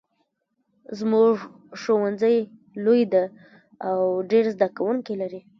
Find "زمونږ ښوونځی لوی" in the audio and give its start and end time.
0.99-3.01